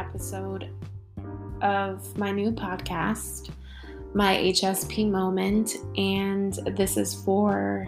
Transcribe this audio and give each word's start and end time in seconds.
episode 0.00 0.70
of 1.60 2.16
my 2.16 2.32
new 2.32 2.50
podcast, 2.50 3.50
My 4.14 4.34
HSP 4.36 5.10
Moment. 5.10 5.76
And 5.96 6.54
this 6.76 6.96
is 6.96 7.14
for 7.22 7.86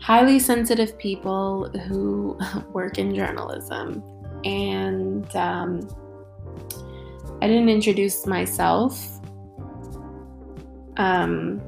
highly 0.00 0.38
sensitive 0.38 0.98
people 0.98 1.70
who 1.86 2.38
work 2.72 2.98
in 2.98 3.14
journalism. 3.14 4.02
And 4.44 5.34
um, 5.34 5.88
I 7.40 7.48
didn't 7.48 7.70
introduce 7.70 8.26
myself 8.26 9.18
um, 10.98 11.60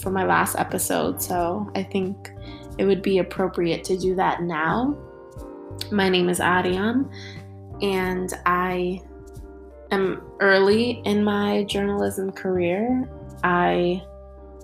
for 0.00 0.10
my 0.10 0.24
last 0.24 0.56
episode, 0.58 1.20
so 1.20 1.70
I 1.74 1.82
think 1.82 2.30
it 2.78 2.84
would 2.84 3.02
be 3.02 3.18
appropriate 3.18 3.84
to 3.84 3.98
do 3.98 4.14
that 4.14 4.42
now. 4.42 4.96
My 5.90 6.08
name 6.08 6.28
is 6.28 6.38
Ariam, 6.38 7.10
and 7.82 8.32
I 8.46 9.00
am 9.90 10.22
early 10.40 11.02
in 11.04 11.24
my 11.24 11.64
journalism 11.64 12.32
career. 12.32 13.08
I 13.42 14.02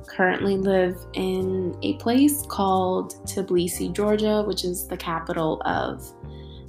currently 0.06 0.56
live 0.56 0.96
in 1.14 1.78
a 1.82 1.94
place 1.94 2.42
called 2.42 3.14
Tbilisi, 3.26 3.92
Georgia, 3.92 4.42
which 4.42 4.64
is 4.64 4.86
the 4.86 4.96
capital 4.96 5.62
of 5.64 6.04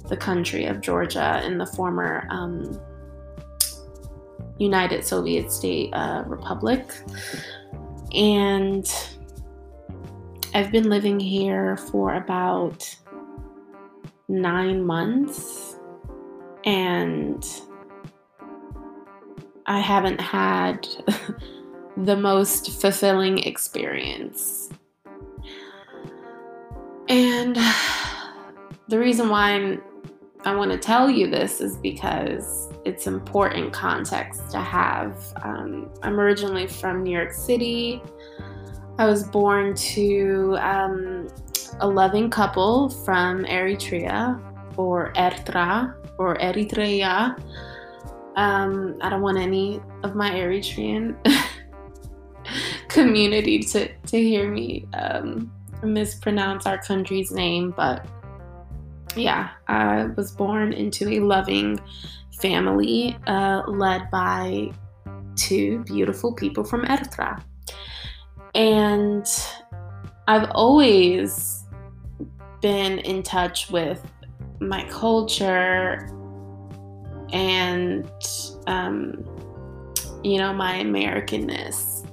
the 0.08 0.16
country 0.16 0.66
of 0.66 0.80
Georgia 0.80 1.42
in 1.44 1.58
the 1.58 1.66
former 1.66 2.26
um, 2.30 2.80
United 4.58 5.04
Soviet 5.04 5.50
State 5.50 5.90
uh, 5.92 6.22
Republic. 6.26 6.92
And 8.14 8.86
I've 10.54 10.70
been 10.70 10.88
living 10.88 11.18
here 11.18 11.76
for 11.76 12.14
about 12.14 12.94
nine 14.28 14.84
months 14.84 15.71
and 16.64 17.44
I 19.66 19.80
haven't 19.80 20.20
had 20.20 20.86
the 21.96 22.16
most 22.16 22.80
fulfilling 22.80 23.38
experience. 23.38 24.70
And 27.08 27.56
the 28.88 28.98
reason 28.98 29.28
why 29.28 29.78
i 30.44 30.54
want 30.54 30.72
to 30.72 30.78
tell 30.78 31.08
you 31.08 31.30
this 31.30 31.60
is 31.60 31.76
because 31.76 32.68
it's 32.84 33.06
important 33.06 33.72
context 33.72 34.50
to 34.50 34.58
have. 34.58 35.16
Um, 35.42 35.88
I'm 36.02 36.18
originally 36.18 36.66
from 36.66 37.04
New 37.04 37.12
York 37.12 37.32
City. 37.32 38.02
I 38.98 39.06
was 39.06 39.22
born 39.22 39.74
to 39.74 40.56
um, 40.60 41.28
a 41.80 41.86
loving 41.86 42.28
couple 42.28 42.88
from 42.88 43.44
Eritrea 43.44 44.40
or 44.76 45.12
Ertra 45.16 45.94
or 46.22 46.36
Eritrea. 46.36 47.36
Um, 48.36 48.96
I 49.02 49.08
don't 49.10 49.22
want 49.22 49.38
any 49.38 49.80
of 50.02 50.14
my 50.14 50.30
Eritrean 50.30 51.16
community 52.88 53.58
to, 53.60 53.88
to 53.88 54.18
hear 54.20 54.50
me 54.50 54.86
um, 54.94 55.52
mispronounce 55.82 56.66
our 56.66 56.78
country's 56.78 57.32
name, 57.32 57.74
but 57.76 58.06
yeah, 59.16 59.50
I 59.68 60.04
was 60.16 60.32
born 60.32 60.72
into 60.72 61.08
a 61.08 61.20
loving 61.20 61.78
family 62.40 63.16
uh, 63.26 63.62
led 63.66 64.10
by 64.10 64.72
two 65.36 65.80
beautiful 65.84 66.32
people 66.32 66.64
from 66.64 66.84
Eritrea. 66.86 67.42
And 68.54 69.26
I've 70.28 70.50
always 70.52 71.64
been 72.60 73.00
in 73.00 73.22
touch 73.22 73.70
with 73.70 74.06
my 74.68 74.84
culture 74.88 76.08
and, 77.32 78.10
um, 78.66 79.24
you 80.22 80.38
know, 80.38 80.52
my 80.52 80.74
Americanness 80.78 82.06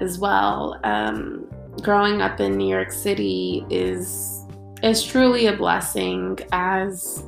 as 0.00 0.18
well. 0.18 0.78
Um, 0.84 1.48
growing 1.82 2.22
up 2.22 2.40
in 2.40 2.56
New 2.56 2.68
York 2.68 2.92
City 2.92 3.64
is 3.70 4.44
is 4.82 5.02
truly 5.02 5.46
a 5.46 5.56
blessing 5.56 6.38
as 6.52 7.24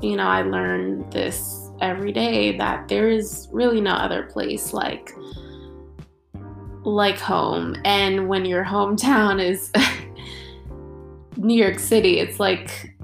you 0.00 0.16
know 0.16 0.26
I 0.26 0.42
learned 0.42 1.12
this 1.12 1.70
every 1.80 2.12
day 2.12 2.56
that 2.58 2.88
there 2.88 3.08
is 3.08 3.48
really 3.52 3.80
no 3.80 3.92
other 3.92 4.24
place 4.24 4.72
like 4.72 5.10
like 6.84 7.18
home 7.18 7.76
and 7.84 8.28
when 8.28 8.44
your 8.44 8.64
hometown 8.64 9.42
is 9.42 9.72
New 11.36 11.60
York 11.60 11.78
City 11.78 12.18
it's 12.18 12.38
like 12.38 12.94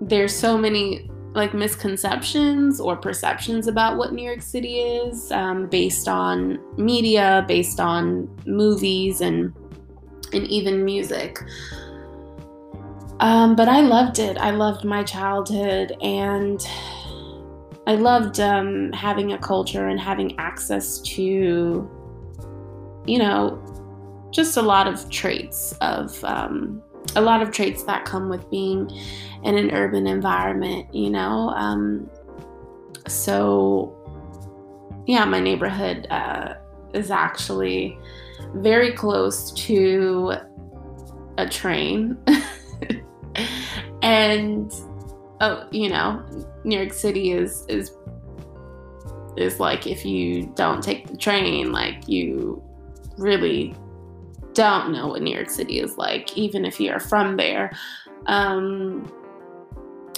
there's 0.00 0.34
so 0.34 0.56
many 0.58 1.10
like 1.34 1.52
misconceptions 1.52 2.80
or 2.80 2.96
perceptions 2.96 3.66
about 3.66 3.98
what 3.98 4.12
New 4.14 4.24
York 4.24 4.40
City 4.40 4.80
is 4.80 5.30
um, 5.32 5.66
based 5.66 6.08
on 6.08 6.58
media, 6.78 7.44
based 7.46 7.78
on 7.78 8.28
movies, 8.46 9.20
and 9.20 9.52
and 10.32 10.46
even 10.46 10.84
music. 10.84 11.38
Um, 13.20 13.54
but 13.54 13.68
I 13.68 13.80
loved 13.80 14.18
it. 14.18 14.36
I 14.38 14.50
loved 14.50 14.84
my 14.84 15.02
childhood, 15.02 15.96
and 16.00 16.60
I 17.86 17.94
loved 17.94 18.40
um, 18.40 18.92
having 18.92 19.32
a 19.32 19.38
culture 19.38 19.88
and 19.88 20.00
having 20.00 20.38
access 20.38 21.00
to, 21.00 21.88
you 23.06 23.18
know, 23.18 23.62
just 24.32 24.56
a 24.56 24.62
lot 24.62 24.88
of 24.88 25.08
traits 25.10 25.72
of 25.80 26.22
um, 26.24 26.82
a 27.16 27.20
lot 27.20 27.42
of 27.42 27.50
traits 27.50 27.82
that 27.84 28.04
come 28.04 28.28
with 28.28 28.48
being 28.50 28.90
in 29.42 29.56
an 29.56 29.70
urban 29.72 30.06
environment, 30.06 30.94
you 30.94 31.10
know. 31.10 31.50
Um, 31.50 32.08
so, 33.08 33.92
yeah, 35.06 35.24
my 35.24 35.40
neighborhood 35.40 36.06
uh, 36.10 36.54
is 36.92 37.10
actually 37.10 37.98
very 38.54 38.92
close 38.92 39.50
to 39.52 40.34
a 41.38 41.48
train. 41.48 42.18
and 44.02 44.72
oh, 45.40 45.66
you 45.70 45.88
know, 45.88 46.22
New 46.64 46.78
York 46.78 46.92
City 46.92 47.32
is 47.32 47.64
is 47.68 47.92
is 49.36 49.58
like 49.58 49.86
if 49.86 50.04
you 50.04 50.52
don't 50.54 50.82
take 50.82 51.08
the 51.08 51.16
train, 51.16 51.72
like 51.72 52.08
you 52.08 52.62
really 53.16 53.74
don't 54.56 54.90
know 54.90 55.06
what 55.08 55.22
New 55.22 55.34
York 55.34 55.50
City 55.50 55.78
is 55.78 55.96
like, 55.98 56.36
even 56.36 56.64
if 56.64 56.80
you're 56.80 56.98
from 56.98 57.36
there. 57.36 57.70
Um, 58.26 59.12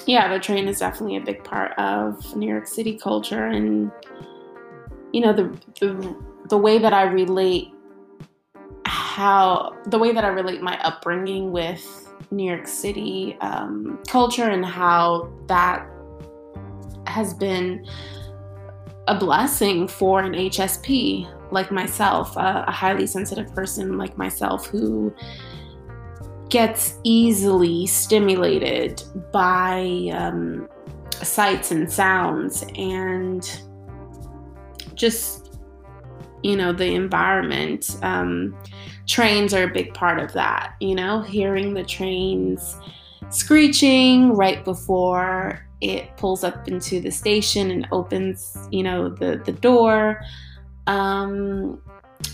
yeah, 0.06 0.32
the 0.32 0.38
train 0.38 0.68
is 0.68 0.78
definitely 0.78 1.16
a 1.16 1.20
big 1.20 1.44
part 1.44 1.72
of 1.76 2.34
New 2.34 2.48
York 2.48 2.66
City 2.66 2.96
culture, 2.96 3.46
and 3.46 3.90
you 5.12 5.20
know 5.20 5.34
the 5.34 5.44
the, 5.80 6.16
the 6.48 6.56
way 6.56 6.78
that 6.78 6.94
I 6.94 7.02
relate 7.02 7.74
how 8.86 9.76
the 9.86 9.98
way 9.98 10.12
that 10.12 10.24
I 10.24 10.28
relate 10.28 10.62
my 10.62 10.80
upbringing 10.80 11.50
with 11.50 12.08
New 12.30 12.44
York 12.44 12.66
City 12.66 13.36
um, 13.40 13.98
culture 14.08 14.48
and 14.48 14.64
how 14.64 15.30
that 15.46 15.86
has 17.06 17.34
been 17.34 17.86
a 19.08 19.18
blessing 19.18 19.88
for 19.88 20.20
an 20.20 20.32
HSP 20.32 21.26
like 21.50 21.70
myself, 21.70 22.36
a, 22.36 22.64
a 22.66 22.72
highly 22.72 23.06
sensitive 23.06 23.54
person 23.54 23.98
like 23.98 24.16
myself 24.16 24.66
who 24.66 25.14
gets 26.48 26.98
easily 27.04 27.86
stimulated 27.86 29.02
by 29.32 30.10
um, 30.12 30.68
sights 31.22 31.70
and 31.70 31.90
sounds 31.90 32.64
and 32.76 33.62
just 34.94 35.58
you 36.42 36.56
know 36.56 36.72
the 36.72 36.94
environment 36.94 37.96
um, 38.02 38.56
trains 39.06 39.52
are 39.52 39.64
a 39.64 39.72
big 39.72 39.92
part 39.94 40.18
of 40.18 40.32
that 40.32 40.74
you 40.80 40.94
know 40.94 41.20
hearing 41.20 41.74
the 41.74 41.84
trains 41.84 42.76
screeching 43.30 44.32
right 44.32 44.64
before 44.64 45.66
it 45.80 46.16
pulls 46.16 46.44
up 46.44 46.66
into 46.66 47.00
the 47.00 47.10
station 47.10 47.70
and 47.70 47.86
opens 47.92 48.56
you 48.70 48.82
know 48.82 49.08
the 49.08 49.42
the 49.44 49.52
door 49.52 50.20
um, 50.88 51.80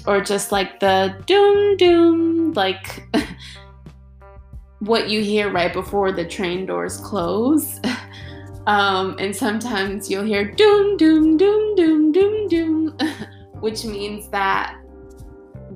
or 0.06 0.22
just 0.22 0.52
like 0.52 0.80
the 0.80 1.14
doom 1.26 1.76
doom, 1.76 2.52
like 2.52 3.04
what 4.78 5.10
you 5.10 5.22
hear 5.22 5.50
right 5.50 5.72
before 5.72 6.12
the 6.12 6.24
train 6.24 6.64
doors 6.64 6.96
close. 6.98 7.80
Um, 8.66 9.16
and 9.18 9.36
sometimes 9.36 10.10
you'll 10.10 10.24
hear 10.24 10.50
doom 10.50 10.96
doom 10.96 11.36
doom 11.36 11.74
doom 11.74 12.12
doom 12.12 12.48
doom, 12.48 12.98
which 13.60 13.84
means 13.84 14.30
that 14.30 14.80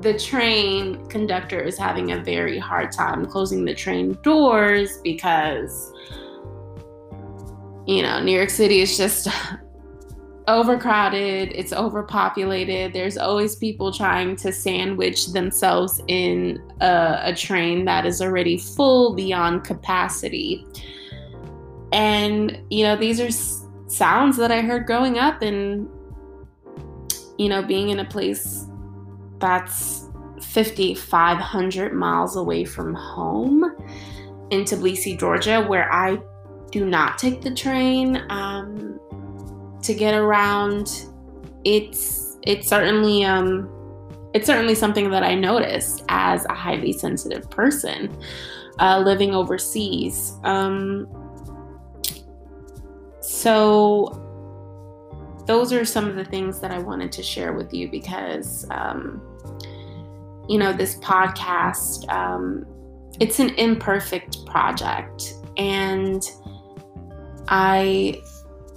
the 0.01 0.19
train 0.19 1.07
conductor 1.09 1.61
is 1.61 1.77
having 1.77 2.13
a 2.13 2.25
very 2.25 2.59
hard 2.59 2.91
time 2.91 3.27
closing 3.27 3.67
the 3.67 3.75
train 3.75 4.17
doors 4.23 5.01
because 5.05 5.93
you 7.87 8.03
know 8.03 8.23
New 8.23 8.33
York 8.33 8.49
City 8.49 8.81
is 8.81 8.97
just 8.97 9.29
overcrowded, 10.49 11.53
it's 11.55 11.73
overpopulated. 11.73 12.93
There's 12.93 13.19
always 13.19 13.55
people 13.55 13.93
trying 13.93 14.35
to 14.37 14.51
sandwich 14.51 15.29
themselves 15.29 16.01
in 16.09 16.61
a, 16.81 17.21
a, 17.25 17.35
train 17.35 17.85
that 17.85 18.07
is 18.07 18.23
already 18.23 18.57
full 18.57 19.15
beyond 19.15 19.65
capacity. 19.65 20.67
and, 21.93 22.59
you 22.71 22.83
know, 22.83 22.97
these 22.97 23.21
are 23.21 23.31
sounds 23.89 24.37
that 24.39 24.51
I 24.51 24.63
heard 24.63 24.87
growing 24.87 25.19
up 25.19 25.43
and, 25.43 25.89
you 27.39 27.49
know, 27.49 27.63
being 27.63 27.91
in 27.91 28.01
a 28.01 28.05
place 28.05 28.67
that's 29.39 30.09
5,500 30.41 31.93
miles 31.93 32.37
away 32.37 32.65
from 32.65 32.95
home 32.95 33.65
in 34.51 34.65
Tbilisi, 34.65 35.19
Georgia, 35.19 35.63
where 35.63 35.93
I 35.93 36.19
do 36.71 36.87
not 36.87 37.19
take 37.19 37.43
the 37.43 37.55
train 37.55 38.25
um, 38.31 38.99
to 39.83 39.95
get 39.95 40.15
around. 40.15 41.07
It's 41.65 42.37
it's 42.43 42.69
certainly 42.69 43.25
um, 43.25 43.69
it's 44.35 44.47
certainly 44.47 44.75
something 44.75 45.11
that 45.11 45.23
I 45.23 45.35
notice 45.35 46.03
as 46.09 46.45
a 46.47 46.55
highly 46.55 46.93
sensitive 46.93 47.51
person 47.51 48.17
uh, 48.79 49.01
living 49.01 49.35
overseas. 49.35 50.35
Um, 50.45 51.09
so 53.21 54.25
those 55.47 55.73
are 55.73 55.85
some 55.85 56.09
of 56.09 56.15
the 56.15 56.25
things 56.25 56.61
that 56.61 56.71
I 56.71 56.79
wanted 56.79 57.11
to 57.13 57.23
share 57.23 57.55
with 57.55 57.73
you 57.73 57.89
because, 57.89 58.67
um, 58.71 59.23
you 60.49 60.59
know, 60.59 60.73
this 60.73 60.99
podcast, 60.99 62.09
um, 62.13 62.67
it's 63.19 63.41
an 63.41 63.51
imperfect 63.55 64.45
project. 64.47 65.35
And 65.57 66.23
I 67.49 68.21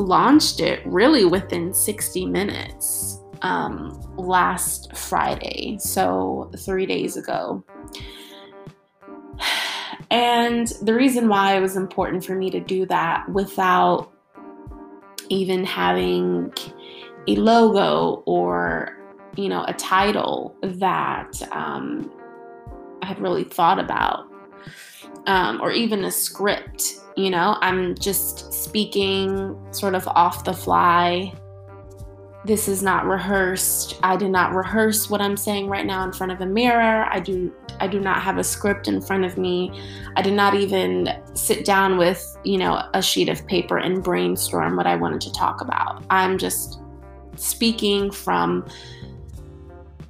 launched 0.01 0.59
it 0.59 0.86
really 0.86 1.25
within 1.25 1.74
60 1.74 2.25
minutes 2.25 3.19
um, 3.42 4.00
last 4.18 4.95
Friday, 4.95 5.77
so 5.80 6.51
three 6.57 6.86
days 6.86 7.18
ago. 7.18 7.63
And 10.12 10.68
the 10.81 10.94
reason 10.94 11.30
why 11.30 11.56
it 11.56 11.62
was 11.62 11.77
important 11.77 12.25
for 12.25 12.36
me 12.36 12.50
to 12.50 12.59
do 12.59 12.86
that 12.88 13.30
without 13.30 14.12
even 15.30 15.63
having 15.63 16.53
a 17.27 17.36
logo 17.38 18.21
or 18.25 18.98
you 19.38 19.48
know 19.48 19.63
a 19.68 19.74
title 19.74 20.53
that 20.62 21.31
um, 21.53 22.12
I 23.01 23.06
had 23.06 23.19
really 23.19 23.45
thought 23.45 23.80
about, 23.80 24.30
um, 25.27 25.62
or 25.62 25.71
even 25.71 26.03
a 26.03 26.12
script. 26.12 26.95
You 27.16 27.30
know, 27.30 27.58
I'm 27.62 27.96
just 27.96 28.54
speaking 28.54 29.58
sort 29.72 29.96
of 29.96 30.08
off 30.08 30.44
the 30.44 30.54
fly. 30.54 31.34
This 32.46 32.68
is 32.68 32.81
not 32.81 33.06
rehearsed. 33.06 34.00
I 34.02 34.16
did 34.16 34.31
not 34.31 34.54
rehearse 34.54 35.10
what 35.10 35.22
I'm 35.22 35.38
saying 35.38 35.68
right 35.68 35.86
now 35.86 36.04
in 36.04 36.13
front 36.13 36.31
of 36.31 36.42
a 36.42 36.46
mirror. 36.46 37.06
I 37.12 37.19
do 37.19 37.54
I 37.80 37.88
do 37.88 38.00
not 38.00 38.22
have 38.22 38.38
a 38.38 38.44
script 38.44 38.88
in 38.88 39.02
front 39.02 39.25
of 39.25 39.38
me. 39.38 39.72
I 40.16 40.22
did 40.22 40.34
not 40.34 40.54
even 40.54 41.10
sit 41.34 41.66
down 41.66 41.98
with, 41.98 42.38
you 42.44 42.58
know, 42.58 42.81
a 42.94 43.02
sheet 43.02 43.28
of 43.28 43.46
paper 43.48 43.78
and 43.78 44.04
brainstorm 44.04 44.75
what 44.75 44.88
I 44.88 44.96
wanted 44.96 45.22
to 45.22 45.34
talk 45.34 45.62
about. 45.62 46.04
I'm 46.10 46.38
just 46.38 46.80
speaking 47.36 48.12
from 48.12 48.68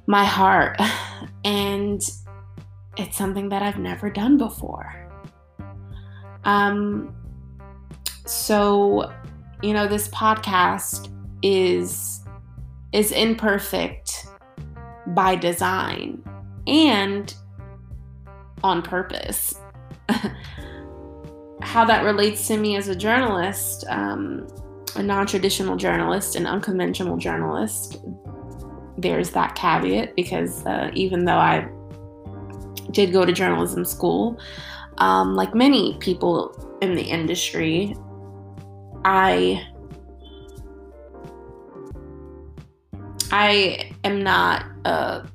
my 0.06 0.24
heart 0.24 0.78
and 1.44 2.02
it's 2.96 3.16
something 3.16 3.48
that 3.48 3.62
I've 3.62 3.78
never 3.78 4.10
done 4.10 4.36
before. 4.36 5.02
Um 6.44 7.14
so, 8.24 9.12
you 9.62 9.72
know, 9.72 9.86
this 9.86 10.08
podcast 10.08 11.08
is 11.42 12.20
is 12.92 13.10
imperfect 13.12 14.26
by 15.08 15.34
design 15.34 16.22
and 16.66 17.34
on 18.62 18.82
purpose. 18.82 19.54
How 21.62 21.84
that 21.84 22.04
relates 22.04 22.46
to 22.48 22.56
me 22.56 22.76
as 22.76 22.88
a 22.88 22.96
journalist, 22.96 23.84
um, 23.88 24.46
a 24.96 25.02
non 25.02 25.26
traditional 25.26 25.76
journalist, 25.76 26.36
an 26.36 26.46
unconventional 26.46 27.16
journalist, 27.16 27.98
there's 28.98 29.30
that 29.30 29.54
caveat 29.54 30.14
because 30.16 30.64
uh, 30.66 30.90
even 30.92 31.24
though 31.24 31.36
I 31.36 31.68
did 32.90 33.12
go 33.12 33.24
to 33.24 33.32
journalism 33.32 33.84
school, 33.84 34.38
um, 34.98 35.34
like 35.34 35.54
many 35.54 35.96
people 35.98 36.78
in 36.80 36.94
the 36.94 37.02
industry, 37.02 37.96
I 39.04 39.66
I 43.30 43.92
am 44.04 44.22
not 44.22 44.66
a 44.84 45.26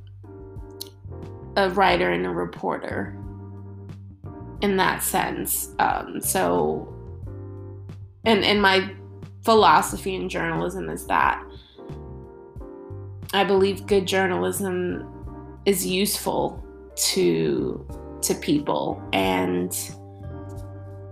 a 1.56 1.70
writer 1.72 2.12
and 2.12 2.26
a 2.26 2.30
reporter 2.30 3.18
in 4.62 4.78
that 4.78 5.02
sense. 5.04 5.74
Um, 5.80 6.22
so, 6.22 6.94
and 8.26 8.44
and 8.44 8.62
my 8.62 8.94
philosophy 9.44 10.16
in 10.16 10.30
journalism 10.30 10.90
is 10.90 11.08
that 11.08 11.44
I 13.34 13.44
believe 13.44 13.86
good 13.88 14.06
journalism 14.06 15.06
is 15.66 15.86
useful 15.86 16.64
to 16.96 17.86
to 18.22 18.36
people 18.36 19.02
and 19.14 19.78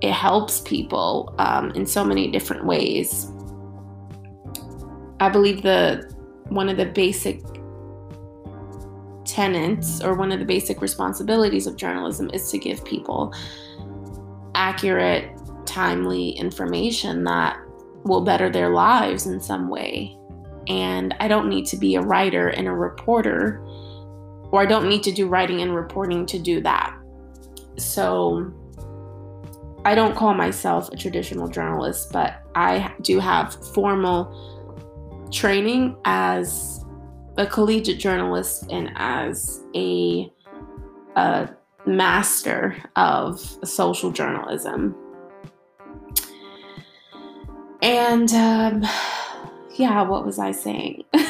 it 0.02 0.12
helps 0.12 0.62
people 0.62 1.34
um, 1.40 1.72
in 1.72 1.86
so 1.86 2.04
many 2.04 2.30
different 2.30 2.66
ways. 2.66 3.32
I 5.20 5.30
believe 5.30 5.62
the 5.62 6.14
one 6.50 6.70
of 6.70 6.78
the 6.78 6.86
basic 6.86 7.42
tenets 9.26 10.02
or 10.02 10.14
one 10.14 10.32
of 10.32 10.40
the 10.40 10.46
basic 10.46 10.82
responsibilities 10.82 11.68
of 11.68 11.76
journalism 11.76 12.30
is 12.34 12.52
to 12.52 12.58
give 12.58 12.84
people 12.86 13.34
accurate, 14.54 15.30
timely 15.66 16.30
information 16.32 17.24
that 17.24 17.58
will 18.04 18.22
better 18.22 18.50
their 18.50 18.70
lives 18.70 19.26
in 19.26 19.42
some 19.42 19.68
way. 19.68 20.16
And 20.68 21.14
I 21.20 21.28
don't 21.28 21.50
need 21.50 21.66
to 21.68 21.78
be 21.78 21.96
a 21.96 22.02
writer 22.02 22.50
and 22.50 22.68
a 22.68 22.72
reporter, 22.72 23.64
or 24.56 24.62
I 24.62 24.66
don't 24.66 24.88
need 24.88 25.04
to 25.04 25.12
do 25.12 25.28
writing 25.28 25.62
and 25.62 25.76
reporting 25.76 26.26
to 26.28 26.40
do 26.40 26.62
that. 26.62 26.98
So 27.78 28.54
I 29.84 29.94
don't 29.96 30.16
call 30.16 30.34
myself 30.34 30.90
a 30.94 30.96
traditional 30.96 31.50
journalist, 31.50 32.14
but 32.14 32.42
I 32.56 32.94
do 33.02 33.20
have 33.20 33.54
formal 33.74 35.28
training 35.30 35.98
as 36.06 36.86
a 37.36 37.46
collegiate 37.46 38.00
journalist 38.00 38.72
and 38.72 38.94
as 38.96 39.62
a, 39.76 40.32
a 41.18 41.50
master 41.86 42.78
of 42.96 43.42
social 43.66 44.10
journalism. 44.10 44.96
And 47.82 48.32
um, 48.32 48.86
yeah, 49.76 50.02
what 50.04 50.26
was 50.26 50.40
I 50.40 50.54
saying? 50.54 51.04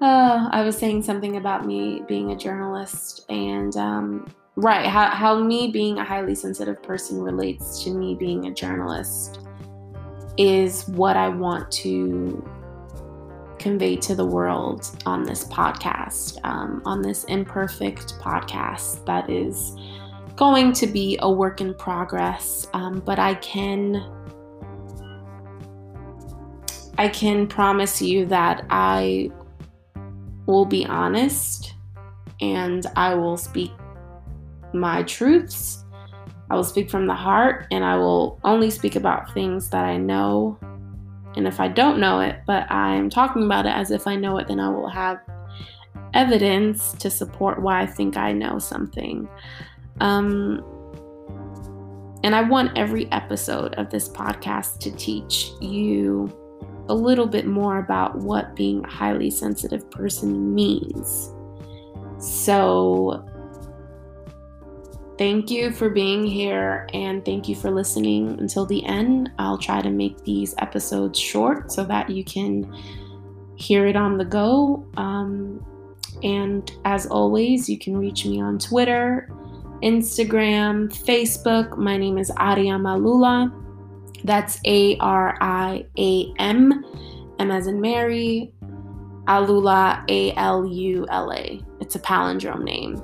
uh, 0.00 0.48
I 0.50 0.62
was 0.62 0.76
saying 0.76 1.02
something 1.02 1.36
about 1.36 1.66
me 1.66 2.02
being 2.06 2.32
a 2.32 2.36
journalist 2.36 3.24
and 3.28 3.76
um, 3.76 4.32
right 4.56 4.86
how, 4.86 5.10
how 5.10 5.42
me 5.42 5.70
being 5.70 5.98
a 5.98 6.04
highly 6.04 6.34
sensitive 6.34 6.82
person 6.82 7.20
relates 7.20 7.82
to 7.84 7.90
me 7.90 8.14
being 8.14 8.46
a 8.46 8.54
journalist 8.54 9.40
is 10.36 10.86
what 10.88 11.16
I 11.16 11.28
want 11.28 11.70
to 11.72 12.48
convey 13.58 13.96
to 13.96 14.14
the 14.14 14.24
world 14.24 14.88
on 15.04 15.24
this 15.24 15.44
podcast, 15.44 16.38
um, 16.44 16.80
on 16.84 17.02
this 17.02 17.24
imperfect 17.24 18.14
podcast 18.20 19.04
that 19.04 19.28
is 19.28 19.76
going 20.36 20.72
to 20.72 20.86
be 20.86 21.18
a 21.22 21.30
work 21.30 21.60
in 21.60 21.74
progress. 21.74 22.68
Um, 22.72 23.00
but 23.00 23.18
I 23.18 23.34
can. 23.34 24.14
I 27.00 27.06
can 27.06 27.46
promise 27.46 28.02
you 28.02 28.26
that 28.26 28.66
I 28.70 29.30
will 30.48 30.64
be 30.64 30.84
honest 30.86 31.74
and 32.40 32.86
I 32.96 33.14
will 33.14 33.36
speak 33.36 33.70
my 34.72 35.02
truths. 35.02 35.84
I 36.50 36.56
will 36.56 36.64
speak 36.64 36.90
from 36.90 37.06
the 37.06 37.14
heart 37.14 37.66
and 37.70 37.84
I 37.84 37.96
will 37.96 38.40
only 38.42 38.70
speak 38.70 38.96
about 38.96 39.32
things 39.34 39.68
that 39.70 39.84
I 39.84 39.98
know 39.98 40.58
and 41.36 41.46
if 41.46 41.60
I 41.60 41.68
don't 41.68 42.00
know 42.00 42.20
it, 42.20 42.40
but 42.46 42.68
I'm 42.70 43.10
talking 43.10 43.44
about 43.44 43.66
it 43.66 43.72
as 43.72 43.90
if 43.90 44.06
I 44.06 44.16
know 44.16 44.38
it, 44.38 44.48
then 44.48 44.58
I 44.58 44.70
will 44.70 44.88
have 44.88 45.18
evidence 46.14 46.92
to 46.94 47.10
support 47.10 47.60
why 47.60 47.82
I 47.82 47.86
think 47.86 48.16
I 48.16 48.32
know 48.32 48.58
something. 48.58 49.28
Um, 50.00 50.64
and 52.24 52.34
I 52.34 52.40
want 52.40 52.76
every 52.76 53.12
episode 53.12 53.74
of 53.74 53.90
this 53.90 54.08
podcast 54.08 54.78
to 54.80 54.90
teach 54.92 55.50
you 55.60 56.34
a 56.88 56.94
little 56.94 57.26
bit 57.26 57.46
more 57.46 57.78
about 57.78 58.16
what 58.16 58.56
being 58.56 58.84
a 58.84 58.88
highly 58.88 59.30
sensitive 59.30 59.90
person 59.90 60.54
means. 60.54 61.32
So, 62.18 63.24
Thank 65.18 65.50
you 65.50 65.72
for 65.72 65.90
being 65.90 66.24
here 66.24 66.86
and 66.94 67.24
thank 67.24 67.48
you 67.48 67.56
for 67.56 67.72
listening 67.72 68.38
until 68.38 68.64
the 68.64 68.86
end. 68.86 69.32
I'll 69.40 69.58
try 69.58 69.82
to 69.82 69.90
make 69.90 70.22
these 70.22 70.54
episodes 70.58 71.18
short 71.18 71.72
so 71.72 71.84
that 71.86 72.08
you 72.08 72.22
can 72.22 72.72
hear 73.56 73.88
it 73.88 73.96
on 73.96 74.16
the 74.16 74.24
go. 74.24 74.86
Um, 74.96 75.66
and 76.22 76.70
as 76.84 77.06
always, 77.06 77.68
you 77.68 77.80
can 77.80 77.96
reach 77.96 78.24
me 78.26 78.40
on 78.40 78.60
Twitter 78.60 79.28
Instagram, 79.82 80.88
Facebook. 81.04 81.76
My 81.76 81.96
name 81.96 82.18
is 82.18 82.30
Ariam 82.32 82.82
Alula. 82.82 83.52
That's 84.24 84.60
A 84.64 84.96
R 84.98 85.36
I 85.40 85.86
A 85.98 86.32
M, 86.38 86.84
M 87.38 87.50
as 87.50 87.66
in 87.66 87.80
Mary, 87.80 88.52
Alula, 89.26 90.04
A 90.08 90.32
L 90.34 90.66
U 90.66 91.06
L 91.10 91.32
A. 91.32 91.60
It's 91.80 91.94
a 91.94 92.00
palindrome 92.00 92.64
name. 92.64 93.02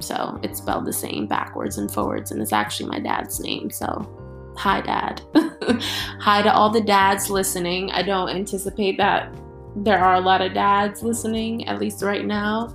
So 0.00 0.38
it's 0.42 0.58
spelled 0.58 0.86
the 0.86 0.92
same 0.92 1.26
backwards 1.26 1.78
and 1.78 1.90
forwards, 1.90 2.30
and 2.30 2.40
it's 2.40 2.52
actually 2.52 2.88
my 2.88 3.00
dad's 3.00 3.40
name. 3.40 3.70
So 3.70 4.54
hi, 4.56 4.80
dad. 4.80 5.22
hi 6.20 6.42
to 6.42 6.52
all 6.52 6.70
the 6.70 6.80
dads 6.80 7.30
listening. 7.30 7.90
I 7.92 8.02
don't 8.02 8.28
anticipate 8.28 8.96
that 8.98 9.32
there 9.76 9.98
are 9.98 10.14
a 10.14 10.20
lot 10.20 10.40
of 10.40 10.54
dads 10.54 11.02
listening, 11.02 11.66
at 11.68 11.78
least 11.78 12.02
right 12.02 12.24
now. 12.24 12.74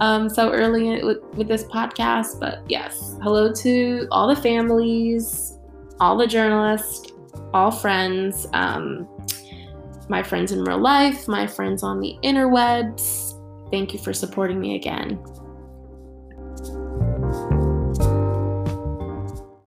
Um, 0.00 0.28
so 0.28 0.52
early 0.52 1.02
with, 1.02 1.22
with 1.34 1.48
this 1.48 1.64
podcast, 1.64 2.40
but 2.40 2.62
yes, 2.68 3.16
hello 3.22 3.52
to 3.54 4.08
all 4.10 4.26
the 4.26 4.36
families, 4.36 5.58
all 6.00 6.16
the 6.16 6.26
journalists, 6.26 7.12
all 7.52 7.70
friends, 7.70 8.46
um, 8.52 9.08
my 10.08 10.22
friends 10.22 10.52
in 10.52 10.62
real 10.62 10.78
life, 10.78 11.28
my 11.28 11.46
friends 11.46 11.82
on 11.82 12.00
the 12.00 12.16
interwebs. 12.22 13.40
Thank 13.70 13.92
you 13.92 13.98
for 13.98 14.12
supporting 14.12 14.60
me 14.60 14.76
again. 14.76 15.22